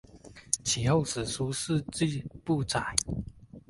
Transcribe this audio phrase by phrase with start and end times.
[0.63, 2.95] 其后史书事迹不载。